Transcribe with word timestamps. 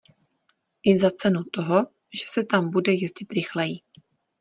I 0.83 0.97
za 0.97 1.11
cenu 1.11 1.43
toho, 1.43 1.87
že 2.13 2.23
se 2.27 2.43
tam 2.43 2.69
bude 2.69 2.93
jezdit 2.93 3.33
rychleji. 3.33 3.75